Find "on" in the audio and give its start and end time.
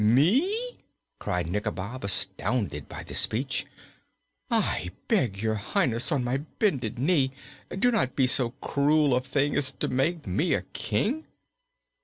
6.11-6.23